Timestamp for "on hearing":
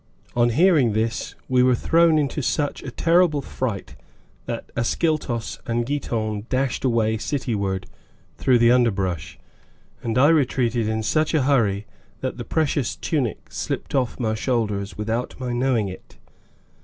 0.35-0.93